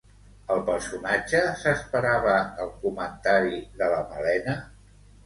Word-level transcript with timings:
El 0.53 0.61
personatge 0.67 1.41
s'esperava 1.63 2.37
el 2.65 2.71
comentari 2.87 3.61
de 3.83 3.91
la 3.93 4.01
Malena? 4.15 4.57